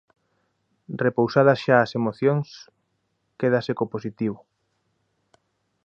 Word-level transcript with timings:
Repousadas 1.05 1.59
xa 1.65 1.77
as 1.85 1.91
emocións, 1.99 2.47
quédase 3.39 3.71
co 3.77 3.91
positivo. 3.93 4.39